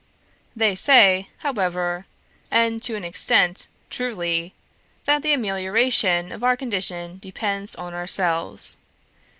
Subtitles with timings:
[0.55, 2.07] They say, however
[2.49, 4.55] and, to an extent, truly
[5.05, 8.77] that the amelioration of our condition depends on ourselves.